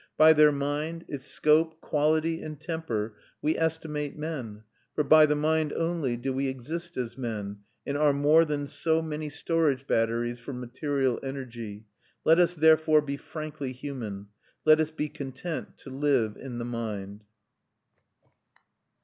[0.17, 4.63] By their mind, its scope, quality, and temper, we estimate men,
[4.95, 9.03] for by the mind only do we exist as men, and are more than so
[9.03, 11.85] many storage batteries for material energy.
[12.25, 14.29] Let us therefore be frankly human.
[14.65, 17.23] Let us be content to live in the mind.